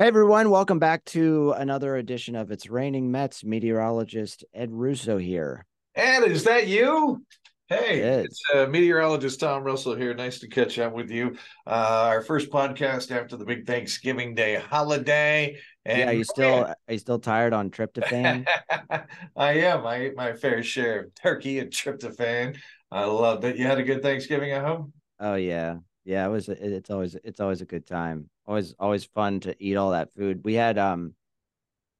[0.00, 3.42] Hey everyone, welcome back to another edition of It's Raining Mets.
[3.42, 5.66] Meteorologist Ed Russo here.
[5.96, 7.24] Ed, is that you?
[7.66, 10.14] Hey, It it's uh, meteorologist Tom Russell here.
[10.14, 11.36] Nice to catch up with you.
[11.66, 15.58] Uh, our first podcast after the big Thanksgiving Day holiday.
[15.84, 18.46] And yeah, are you still are you still tired on tryptophan?
[19.36, 19.84] I am.
[19.84, 22.56] I ate my fair share of turkey and tryptophan.
[22.92, 23.58] I love that.
[23.58, 24.92] You had a good Thanksgiving at home.
[25.18, 25.78] oh yeah.
[26.08, 28.30] Yeah, it was it's always it's always a good time.
[28.46, 30.40] Always always fun to eat all that food.
[30.42, 31.12] We had um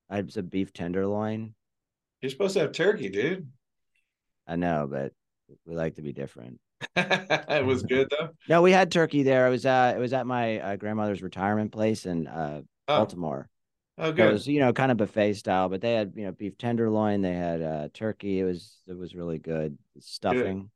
[0.09, 1.55] I had some beef tenderloin.
[2.23, 3.47] You're supposed to have turkey, dude.
[4.47, 5.13] I know, but
[5.67, 6.59] we like to be different.
[6.97, 8.31] it was good though.
[8.49, 9.45] No, we had turkey there.
[9.45, 13.51] I was uh it was at my uh, grandmother's retirement place in uh Oh, Baltimore.
[13.99, 16.33] oh So it was, you know, kind of buffet style, but they had, you know,
[16.33, 18.41] beef tenderloin, they had uh turkey.
[18.41, 19.77] It was it was really good.
[20.01, 20.61] Stuffing.
[20.63, 20.71] Good,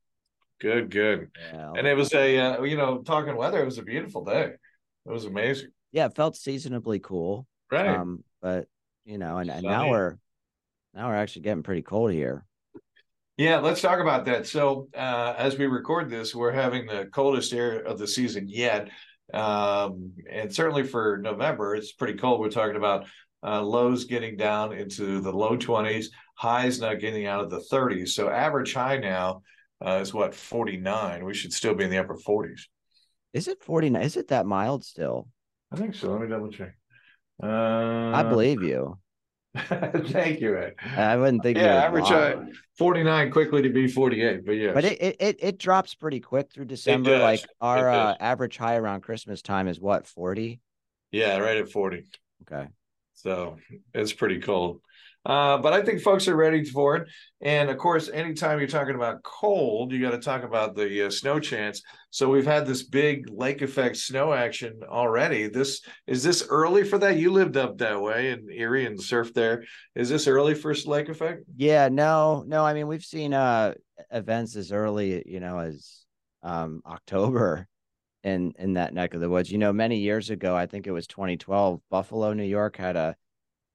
[0.62, 1.30] good.
[1.52, 1.72] Yeah.
[1.76, 4.52] And it was a, uh, you know, talking weather, it was a beautiful day.
[5.06, 5.70] It was amazing.
[5.90, 7.46] yeah, it felt seasonably cool.
[7.70, 7.88] Right.
[7.88, 8.68] Um, but
[9.04, 10.16] you know, and, and now we're
[10.94, 12.44] now we're actually getting pretty cold here.
[13.38, 14.46] Yeah, let's talk about that.
[14.46, 18.90] So, uh, as we record this, we're having the coldest air of the season yet.
[19.32, 22.40] Um, and certainly for November, it's pretty cold.
[22.40, 23.06] We're talking about
[23.42, 28.10] uh, lows getting down into the low 20s, highs not getting out of the 30s.
[28.10, 29.42] So, average high now
[29.84, 31.24] uh, is what, 49.
[31.24, 32.62] We should still be in the upper 40s.
[33.32, 34.02] Is it 49?
[34.02, 35.28] Is it that mild still?
[35.72, 36.10] I think so.
[36.10, 36.74] Let me double check.
[37.42, 37.46] Uh,
[38.14, 38.98] I believe you.
[39.56, 40.74] Thank you, Ed.
[40.96, 42.34] I wouldn't think Yeah, average lie.
[42.36, 42.42] high
[42.78, 44.46] 49 quickly to be 48.
[44.46, 44.72] But yeah.
[44.72, 47.18] But it, it it it drops pretty quick through December.
[47.18, 50.60] Like our uh, average high around Christmas time is what, 40?
[51.10, 52.04] yeah, right at 40.
[52.42, 52.68] Okay.
[53.14, 53.56] So
[53.92, 54.80] it's pretty cold.
[55.24, 57.08] Uh, but I think folks are ready for it.
[57.40, 61.10] And of course, anytime you're talking about cold, you got to talk about the uh,
[61.10, 61.82] snow chance.
[62.10, 65.48] So we've had this big lake effect snow action already.
[65.48, 67.18] This is this early for that?
[67.18, 69.64] You lived up that way in Erie and surfed there.
[69.94, 71.44] Is this early for lake effect?
[71.56, 72.64] Yeah, no, no.
[72.64, 73.74] I mean, we've seen uh
[74.10, 76.04] events as early, you know, as
[76.42, 77.68] um October
[78.24, 79.50] in in that neck of the woods.
[79.50, 83.16] You know, many years ago, I think it was 2012, Buffalo, New York had a,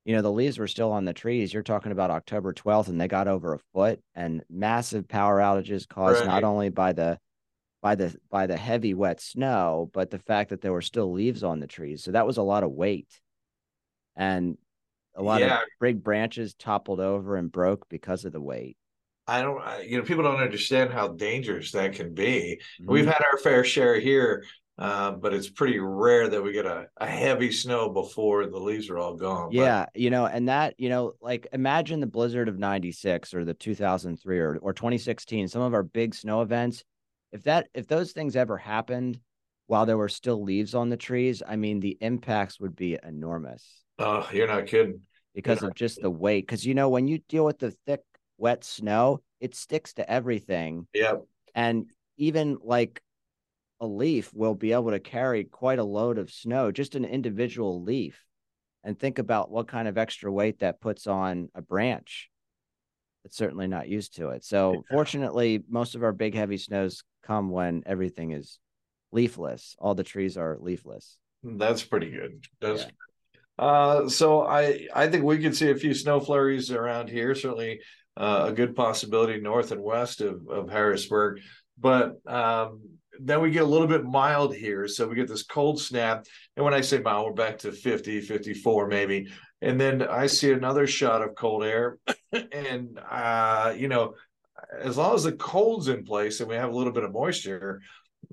[0.08, 1.54] you know, the leaves were still on the trees.
[1.54, 5.86] You're talking about October 12th, and they got over a foot, and massive power outages
[5.86, 6.28] caused Right.
[6.28, 7.20] not only by the
[7.82, 11.44] by the by the heavy wet snow, but the fact that there were still leaves
[11.44, 12.06] on the trees.
[12.06, 13.20] So that was a lot of weight.
[14.16, 14.58] And
[15.14, 15.58] a lot Yeah.
[15.58, 18.78] of big branches toppled over and broke because of the weight.
[19.28, 22.62] I don't, I, you know, people don't understand how dangerous that can be.
[22.80, 22.90] Mm-hmm.
[22.92, 24.46] We've had our fair share here,
[24.78, 28.90] uh, but it's pretty rare that we get a, a heavy snow before the leaves
[28.90, 29.50] are all gone.
[29.50, 33.44] But Yeah, you know, and that, you know, like imagine the blizzard of 96 or
[33.46, 36.84] the 2003 or, or 2016, some of our big snow events.
[37.32, 39.20] If that, if those things ever happened
[39.66, 43.84] while there were still leaves on the trees, I mean, the impacts would be enormous
[44.00, 45.02] oh, you're not kidding.
[45.34, 46.46] because of just the weight.
[46.46, 48.02] Because, you know, when you deal with the thick,
[48.38, 50.88] wet snow, it sticks to everything.
[50.94, 51.24] Yep.
[51.56, 53.02] And even like
[53.80, 57.82] a leaf will be able to carry quite a load of snow, just an individual
[57.84, 58.24] leaf.
[58.84, 62.30] And think about what kind of extra weight that puts on a branch
[63.24, 64.46] that's certainly not used to it.
[64.46, 64.80] So, Yeah.
[64.92, 68.60] fortunately, most of our big, heavy snows come when everything is
[69.12, 69.76] leafless.
[69.80, 71.18] All the trees are leafless.
[71.44, 72.46] That's pretty good.
[72.62, 73.64] That's Yeah.
[73.64, 77.82] uh so I I think we could see a few snow flurries around here, certainly
[78.16, 81.42] uh, a good possibility north and west of, of Harrisburg.
[81.78, 82.82] But um
[83.20, 84.88] then we get a little bit mild here.
[84.88, 86.26] So we get this cold snap.
[86.56, 89.28] And when I say mild, we're back to 50, 54 maybe.
[89.62, 91.98] And then I see another shot of cold air.
[92.52, 94.14] and uh, you know,
[94.80, 97.82] as long as the cold's in place and we have a little bit of moisture,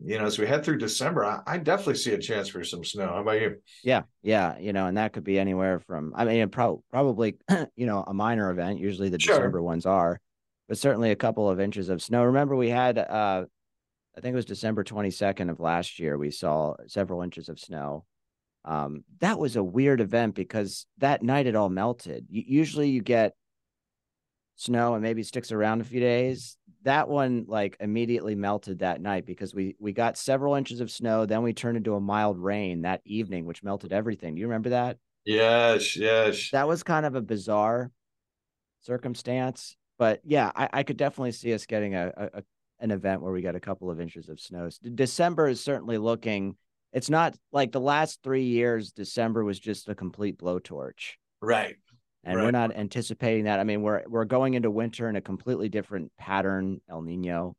[0.03, 2.85] you know, as we head through December, I, I definitely see a chance for some
[2.85, 3.07] snow.
[3.07, 3.57] How about you?
[3.85, 6.13] Yeah, yeah, you know, and that could be anywhere from.
[6.17, 7.37] I mean, pro- probably,
[7.77, 8.81] you know, a minor event.
[8.81, 9.37] Usually, the Sure.
[9.37, 10.21] December ones are,
[10.69, 12.25] but certainly a couple of inches of snow.
[12.25, 13.45] Remember, we had, uh,
[14.17, 16.17] I think it was December twenty second of last year.
[16.17, 18.05] We saw several inches of snow.
[18.65, 22.27] Um, that was a weird event because that night it all melted.
[22.31, 23.35] Usually, you get
[24.57, 26.57] snow and maybe sticks around a few days.
[26.85, 31.27] That one like immediately melted that night because we we got several inches of snow.
[31.27, 34.35] Then we turned into a mild rain that evening, which melted everything.
[34.35, 34.99] Do you remember that?
[35.25, 36.51] Yes, yes.
[36.53, 37.91] That was kind of a bizarre
[38.83, 39.77] circumstance.
[39.99, 42.43] But yeah, I, I could definitely see us getting a, a, a
[42.81, 44.69] an event where we get a couple of inches of snow.
[44.95, 46.57] December is certainly looking.
[46.93, 48.93] It's not like the last three years.
[48.93, 51.77] December was just a complete blowtorch Right.
[52.25, 53.59] and we're not anticipating that.
[53.61, 57.57] I mean, we're we're going into winter in a completely different pattern, El Nino.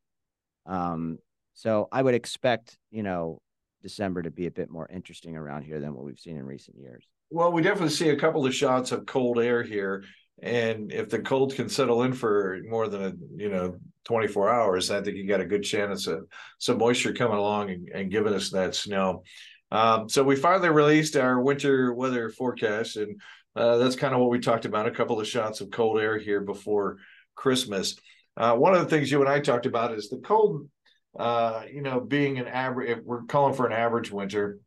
[0.65, 1.19] Um,
[1.53, 3.39] so I would expect, you know,
[3.81, 6.77] December to be a bit more interesting around here than what we've seen in recent
[6.77, 7.05] years.
[7.29, 10.03] Well, we definitely see a couple of shots of cold air here.
[10.41, 14.91] And if the cold can settle in for more than a you know 24 hours,
[14.91, 16.27] I think you got a good chance of
[16.57, 19.23] some moisture coming along and, and giving us that snow.
[19.71, 23.19] Um, so we finally released our winter weather forecast, and
[23.55, 24.87] uh, that's kind of what we talked about.
[24.87, 26.97] A couple of shots of cold air here before
[27.35, 27.95] Christmas.
[28.37, 30.69] Uh, one of the things you and I talked about is the cold.
[31.17, 34.59] Uh, you know, being an average, we're calling for an average winter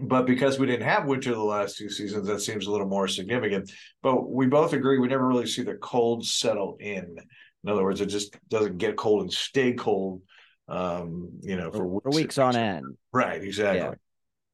[0.00, 3.08] but because we didn't have winter the last two seasons, that seems a little more
[3.08, 3.70] significant.
[4.02, 7.16] But we both agree we never really see the cold settle in.
[7.64, 10.22] In other words, it just doesn't get cold and stay cold.
[10.68, 12.96] Um, you know, for, for weeks, weeks on end.
[13.12, 13.80] Right, exactly.
[13.80, 13.94] Yeah.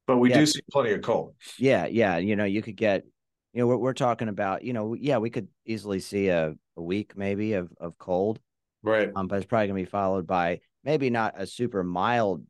[0.06, 0.41] But we yeah.
[0.41, 1.35] do see plenty of cold.
[1.59, 2.19] Yeah, yeah.
[2.19, 3.05] You know, you could get,
[3.53, 6.83] you know, we're, we're talking about, you know, yeah, we could easily see a, a
[6.83, 8.41] week maybe of of cold.
[8.83, 9.11] Right.
[9.15, 12.44] Um, but it's probably gonna be followed by maybe not a super mild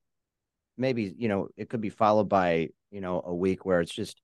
[0.76, 4.20] maybe you know it could be followed by you know, a week where it's just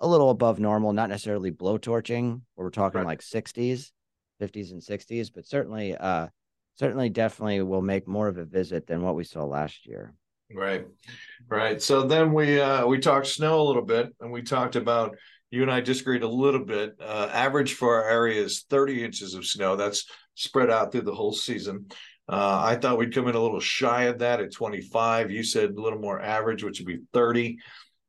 [0.00, 3.06] a little above normal, not necessarily blowtorching, where we're talking right.
[3.06, 3.90] like 60s,
[4.42, 6.26] 50s and 60s, but certainly uh
[6.78, 10.12] certainly definitely will make more of a visit than what we saw last year.
[10.54, 10.86] Right.
[11.48, 11.80] Right.
[11.80, 15.16] So then we uh we talked snow a little bit and we talked about
[15.50, 16.96] you and I disagreed a little bit.
[17.00, 19.76] Uh, average for our area is 30 inches of snow.
[19.76, 20.04] That's
[20.34, 21.86] spread out through the whole season.
[22.28, 25.30] Uh, I thought we'd come in a little shy of that at 25.
[25.30, 27.58] You said a little more average, which would be 30.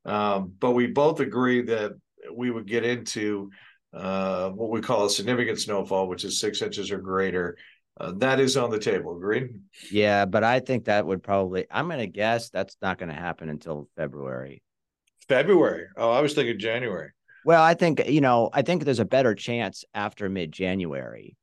[0.05, 1.93] Um, but we both agree that
[2.33, 3.49] we would get into
[3.93, 7.57] uh, what we call a significant snowfall, which is six inches or greater.
[7.99, 9.15] Uh, that is on the table.
[9.15, 9.49] Agreed?
[9.91, 13.15] Yeah, but I think that would probably, I'm going to guess that's not going to
[13.15, 14.61] happen until February.
[15.27, 15.87] February?
[15.95, 17.11] Oh, I was thinking January.
[17.45, 21.35] Well, I think, you know, I think there's a better chance after mid January.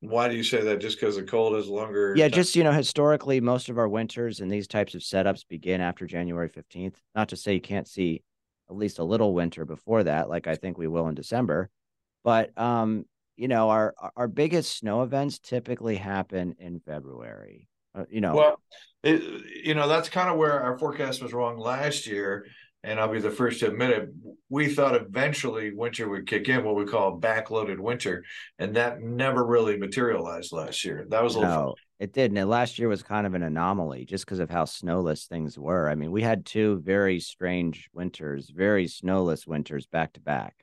[0.00, 0.80] Why do you say that?
[0.80, 2.14] Just because the cold is longer?
[2.16, 2.32] Yeah, time?
[2.32, 6.06] just you know, historically, most of our winters and these types of setups begin after
[6.06, 7.00] January fifteenth.
[7.14, 8.22] Not to say you can't see
[8.68, 11.68] at least a little winter before that, like I think we will in December,
[12.24, 13.04] but um,
[13.36, 17.68] you know, our our biggest snow events typically happen in February.
[17.94, 18.60] Uh, you know, well,
[19.02, 19.22] it,
[19.64, 22.46] you know that's kind of where our forecast was wrong last year
[22.82, 24.08] and I'll be the first to admit it,
[24.48, 28.24] we thought eventually winter would kick in, what we call a backloaded winter,
[28.58, 31.06] and that never really materialized last year.
[31.08, 31.54] That was a little.
[31.54, 32.38] No, it didn't.
[32.38, 35.88] And last year was kind of an anomaly just because of how snowless things were.
[35.88, 40.54] I mean, we had two very strange winters, very snowless winters back to back.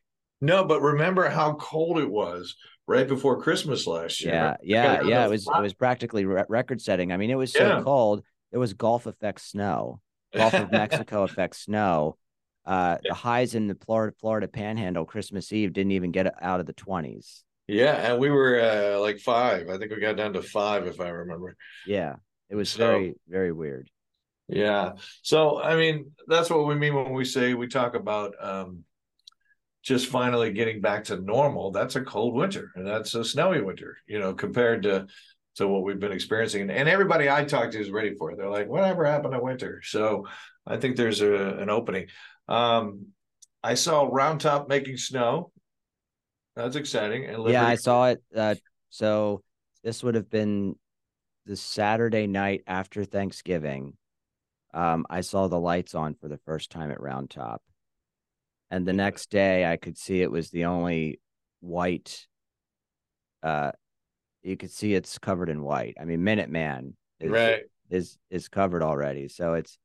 [0.42, 2.56] No, but remember how cold it was
[2.88, 4.34] right before Christmas last year.
[4.34, 5.25] Yeah, yeah, yeah.
[5.25, 7.12] It was it was practically re- record setting.
[7.12, 7.81] I mean, it was so yeah.
[7.84, 8.24] cold.
[8.52, 10.00] It was golf effect snow.
[10.34, 12.18] Gulf of Mexico affects snow.
[12.66, 16.66] Uh, the highs in the Florida Florida Panhandle Christmas Eve didn't even get out of
[16.66, 17.44] the twenties.
[17.68, 19.70] Yeah, and we were uh, like five.
[19.70, 21.56] I think we got down to five, if I remember.
[21.86, 22.16] Yeah,
[22.50, 23.90] it was so, very very weird.
[24.50, 28.84] Yeah, so I mean that's what we mean when we say we talk about um,
[29.84, 31.72] just finally getting back to normal.
[31.72, 33.98] That's a cold winter, and that's a snowy winter.
[34.08, 35.08] You know, compared to
[35.57, 36.69] to what we've been experiencing.
[36.69, 38.38] And everybody I talk to is ready for it.
[38.38, 39.81] They're like, whatever happened to winter?
[39.83, 40.27] So
[40.65, 42.07] I think there's a, an opening.
[42.48, 43.07] Um,
[43.63, 45.51] I saw Round Top making snow.
[46.56, 47.25] That's exciting.
[47.25, 48.24] And Liberty- yeah, I saw it.
[48.36, 48.56] Uh,
[48.89, 49.44] so
[49.83, 50.75] this would have been
[51.45, 53.94] the Saturday night after Thanksgiving.
[54.74, 57.62] Um, I saw the lights on for the first time at Round Top.
[58.69, 61.19] And the next day I could see it was the only
[61.61, 62.28] white
[63.42, 63.71] uh
[64.47, 65.95] you could see it's covered in white.
[65.99, 67.63] I mean, Minuteman is right.
[67.89, 69.77] is is covered already, so it's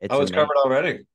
[0.00, 0.34] it's oh, it's amazing.
[0.34, 1.06] covered already.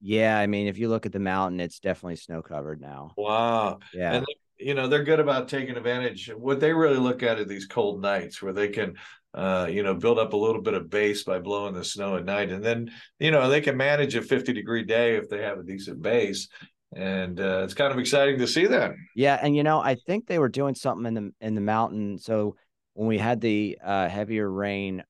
[0.00, 3.12] Yeah, I mean, if you look at the mountain, it's definitely snow covered now.
[3.16, 3.78] Wow.
[3.94, 4.14] Yeah.
[4.14, 4.26] And
[4.58, 6.30] you know they're good about taking advantage.
[6.36, 8.94] What they really look at are these cold nights where they can,
[9.34, 12.24] uh, you know, build up a little bit of base by blowing the snow at
[12.24, 15.58] night, and then you know they can manage a fifty degree day if they have
[15.58, 16.48] a decent base,
[16.94, 18.92] and uh, it's kind of exciting to see that.
[19.16, 22.18] Yeah, and you know, I think they were doing something in the in the mountain.
[22.18, 22.56] So
[22.94, 25.02] when we had the uh, heavier rain,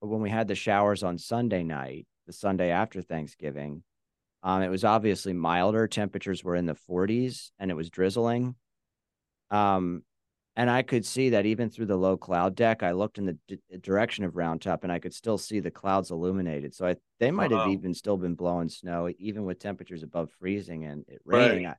[0.00, 3.82] when we had the showers on Sunday night, the Sunday after Thanksgiving,
[4.42, 5.88] um, it was obviously milder.
[5.88, 8.54] Temperatures were in the 40s, and it was drizzling.
[9.50, 10.02] Um,
[10.56, 13.38] and I could see that even through the low cloud deck, I looked in the
[13.46, 16.74] d- direction of Round Top, and I could still see the clouds illuminated.
[16.74, 20.84] So I, they might have even still been blowing snow, even with temperatures above freezing
[20.84, 21.66] and it raining.
[21.66, 21.76] Right.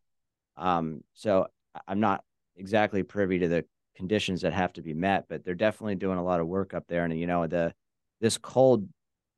[0.57, 1.48] Um, so
[1.88, 2.24] I'm not
[2.55, 3.65] exactly privy to the
[3.96, 6.86] conditions that have to be met, but they're definitely doing a lot of work up
[6.88, 7.03] there.
[7.03, 7.74] And you know, the
[8.22, 8.88] this cold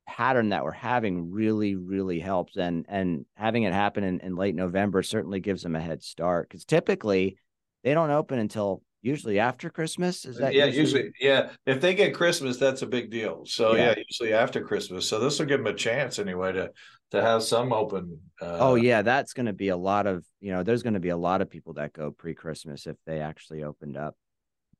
[0.06, 2.56] pattern that we're having really, really helps.
[2.58, 6.48] And and having it happen in, in late November certainly gives them a head start
[6.48, 7.38] because typically
[7.84, 10.24] they don't open until usually after Christmas.
[10.24, 11.10] Is that yeah, usually?
[11.20, 11.50] yeah.
[11.66, 13.44] If they get Christmas, that's a big deal.
[13.46, 15.08] So yeah, yeah usually after Christmas.
[15.08, 16.70] So this will give them a chance anyway to
[17.10, 18.20] to have some open.
[18.40, 20.62] Uh, oh yeah, that's going to be a lot of you know.
[20.62, 23.64] There's going to be a lot of people that go pre Christmas if they actually
[23.64, 24.14] opened up.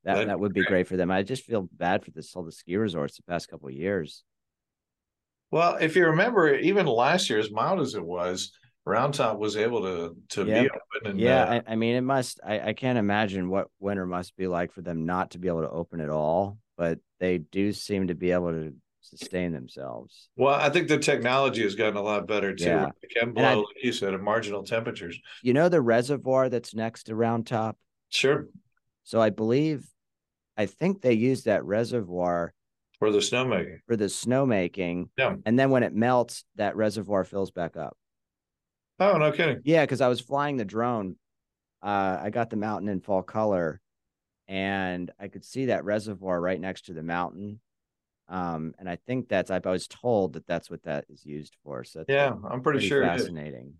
[0.03, 1.11] That that would be great for them.
[1.11, 4.23] I just feel bad for this all the ski resorts the past couple years.
[5.51, 8.53] Well, if you remember, even last year, as mild as it was,
[8.85, 10.71] Round Top was able to to be open.
[11.05, 12.39] And, yeah, uh, I, I, mean, it must.
[12.43, 15.61] I, I can't imagine what winter must be like for them not to be able
[15.61, 16.57] to open at all.
[16.77, 20.29] But they do seem to be able to sustain themselves.
[20.35, 22.65] Well, I think the technology has gotten a lot better too.
[22.65, 22.89] Yeah.
[23.01, 25.19] It can blow, I, like you said, at marginal temperatures.
[25.43, 27.77] You know the reservoir that's next to Round Top.
[28.09, 28.47] Sure.
[29.03, 29.87] So I believe,
[30.57, 32.53] I think they use that reservoir
[32.99, 33.79] for the snowmaking.
[33.87, 35.09] For the snowmaking.
[35.17, 35.35] Yeah.
[35.45, 37.97] And then when it melts, that reservoir fills back up.
[39.01, 39.61] Oh, no kidding.
[39.63, 41.15] Yeah, because I was flying the drone.
[41.81, 43.81] Uh, I got the mountain in fall color,
[44.47, 47.59] and I could see that reservoir right next to the mountain.
[48.27, 51.83] Um, and I think that's I was told that that's what that is used for.
[51.83, 53.73] So yeah, I'm pretty, pretty sure fascinating.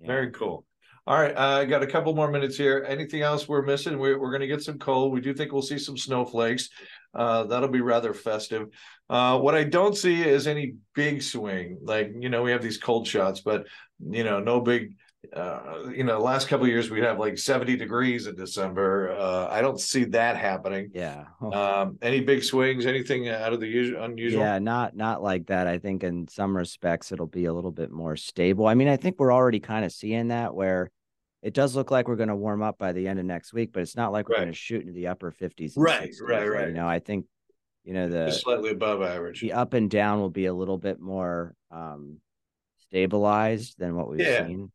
[0.00, 0.08] Yeah.
[0.08, 0.66] Very cool.
[1.08, 2.84] All right, I uh, got a couple more minutes here.
[2.86, 3.98] Anything else we're missing?
[3.98, 5.10] We're, we're going to get some cold.
[5.10, 6.68] We do think we'll see some snowflakes.
[7.14, 8.68] Uh, that'll be rather festive.
[9.08, 11.78] Uh, what I don't see is any big swing.
[11.82, 13.64] Like you know, we have these cold shots, but
[14.06, 14.96] you know, no big.
[15.34, 19.16] Uh, you know, last couple years we'd have like 70 degrees in December.
[19.18, 20.90] Uh, I don't see that happening.
[20.94, 21.24] Yeah.
[21.40, 22.86] um, any big swings?
[22.86, 24.04] Anything out of the usual?
[24.04, 24.42] Unusual?
[24.42, 25.66] Yeah, not not like that.
[25.66, 28.66] I think in some respects it'll be a little bit more stable.
[28.66, 30.90] I mean, I think we're already kind of seeing that where
[31.42, 33.72] it does look like we're going to warm up by the end of next week,
[33.72, 34.42] but it's not like we're right.
[34.42, 35.74] going to shoot into the upper 50s.
[35.76, 36.68] Right, 60s, right, right.
[36.68, 37.26] You know, I think,
[37.84, 39.40] you know, the Just slightly above average.
[39.40, 42.18] The up and down will be a little bit more um,
[42.88, 44.46] stabilized than what we've yeah.
[44.46, 44.72] seen.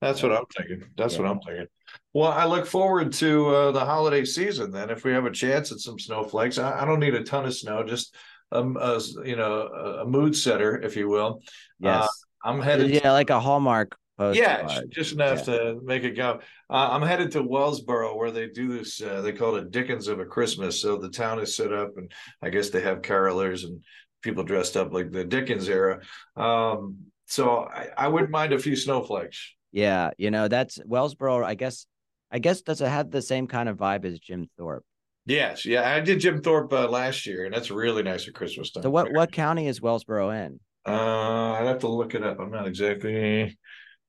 [0.00, 0.84] That's what I'm thinking.
[0.96, 1.20] That's yeah.
[1.20, 1.66] what I'm thinking.
[2.12, 4.72] Well, I look forward to uh, the holiday season.
[4.72, 7.46] Then, if we have a chance at some snowflakes, I, I don't need a ton
[7.46, 8.16] of snow, just
[8.50, 11.40] um, a, you know, a, a mood setter, if you will.
[11.78, 12.90] Yes, uh, I'm headed.
[12.90, 13.96] Yeah, to- like a Hallmark
[14.30, 15.56] yeah, just enough yeah.
[15.56, 16.40] to make it go.
[16.70, 19.02] Uh, I'm headed to Wellsboro where they do this.
[19.02, 20.80] Uh, they call it Dickens of a Christmas.
[20.80, 22.10] So the town is set up, and
[22.40, 23.82] I guess they have carolers and
[24.22, 26.00] people dressed up like the Dickens era.
[26.36, 29.52] Um, so I, I wouldn't mind a few snowflakes.
[29.72, 31.44] Yeah, you know that's Wellsboro.
[31.44, 31.86] I guess.
[32.34, 34.86] I guess does it have the same kind of vibe as Jim Thorpe?
[35.26, 38.72] Yes, yeah, I did Jim Thorpe uh, last year, and that's really nice at Christmas
[38.72, 38.82] time.
[38.82, 40.58] So what what county is Wellsboro in?
[40.84, 42.40] Uh, I'd have to look it up.
[42.40, 43.56] I'm not exactly.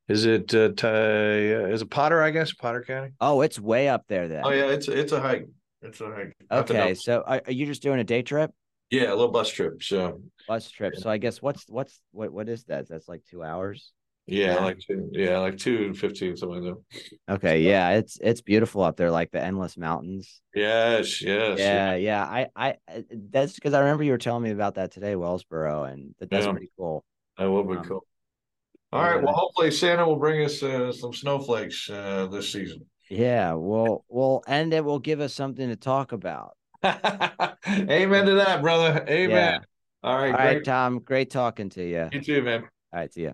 [0.10, 2.22] Is it uh, t- is it Potter?
[2.22, 3.12] I guess Potter County.
[3.22, 4.42] Oh, it's way up there then.
[4.44, 5.48] Oh yeah, it's it's a hike.
[5.82, 6.36] It's a hike.
[6.52, 8.52] Okay, so are, are, you just doing a day trip?
[8.90, 9.82] Yeah, a little bus trip.
[9.82, 10.96] So bus trip.
[10.98, 12.90] So I guess what's what's what what is that?
[12.90, 13.94] That's like two hours.
[14.26, 14.60] Yeah, yeah.
[14.60, 17.34] like two, yeah, like two fifteen, something like that.
[17.36, 20.42] Okay, yeah, it's it's beautiful up there, like the endless mountains.
[20.54, 21.60] Yes, yes.
[21.60, 21.96] Yeah, yeah.
[21.96, 22.24] yeah.
[22.24, 26.14] I I that's because I remember you were telling me about that today, Wellsboro, and
[26.20, 26.52] that's yeah.
[26.52, 27.04] pretty cool.
[27.38, 28.06] That would be um, cool.
[28.94, 29.24] All right.
[29.24, 32.86] Well, hopefully Santa will bring us uh, some snowflakes uh, this season.
[33.10, 33.54] Yeah.
[33.54, 36.56] Well, well, and it will give us something to talk about.
[36.86, 39.04] Amen to that, brother.
[39.10, 39.30] Amen.
[39.30, 39.60] Yeah.
[40.04, 40.32] All right.
[40.32, 40.56] All great.
[40.58, 41.00] right, Tom.
[41.00, 42.10] Great talking to you.
[42.12, 42.62] You too, man.
[42.62, 43.12] All right.
[43.12, 43.32] See ya.